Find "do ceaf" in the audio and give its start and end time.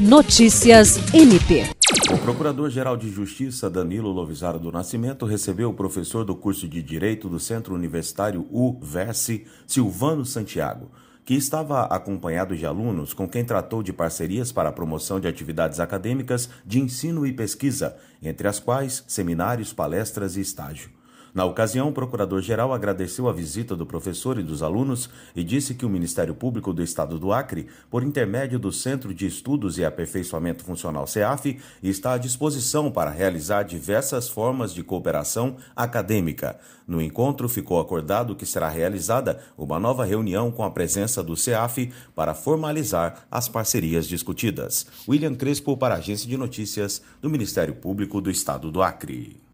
41.22-41.92